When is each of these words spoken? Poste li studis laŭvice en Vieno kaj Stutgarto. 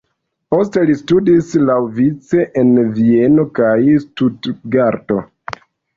Poste 0.53 0.85
li 0.89 0.93
studis 1.01 1.51
laŭvice 1.71 2.45
en 2.63 2.71
Vieno 2.97 3.45
kaj 3.61 3.77
Stutgarto. 4.07 5.21